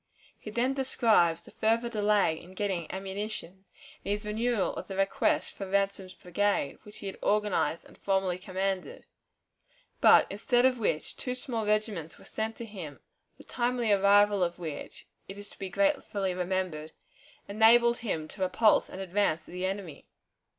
[0.39, 3.65] He then describes the further delay in getting ammunition,
[4.03, 8.39] and his renewal of the request for Ransom's brigade, which he had organized and formerly
[8.39, 9.05] commanded,
[9.99, 12.99] but, instead of which, two small regiments were sent to him,
[13.37, 16.93] the timely arrival of which, it is to be gratefully remembered,
[17.47, 20.07] enabled him to repulse an advance of the enemy.